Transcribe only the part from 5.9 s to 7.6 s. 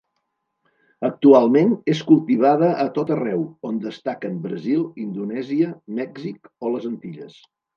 Mèxic o les Antilles.